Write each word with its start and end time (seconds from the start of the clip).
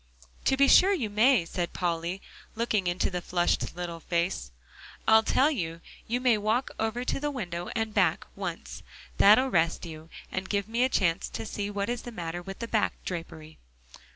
"To 0.45 0.57
be 0.57 0.67
sure 0.67 0.93
you 0.95 1.11
may," 1.11 1.45
said 1.45 1.73
Polly, 1.73 2.23
looking 2.55 2.87
into 2.87 3.11
the 3.11 3.21
flushed 3.21 3.75
little 3.75 3.99
face; 3.99 4.49
"I'll 5.07 5.21
tell 5.21 5.51
you, 5.51 5.79
you 6.07 6.19
may 6.19 6.39
walk 6.39 6.71
over 6.79 7.05
to 7.05 7.19
the 7.19 7.29
window 7.29 7.69
and 7.75 7.93
back, 7.93 8.25
once; 8.35 8.81
that'll 9.19 9.49
rest 9.51 9.85
you 9.85 10.09
and 10.31 10.49
give 10.49 10.67
me 10.67 10.83
a 10.83 10.89
chance 10.89 11.29
to 11.29 11.45
see 11.45 11.69
what 11.69 11.87
is 11.87 12.01
the 12.01 12.11
matter 12.11 12.41
with 12.41 12.57
that 12.57 12.71
back 12.71 12.93
drapery." 13.05 13.59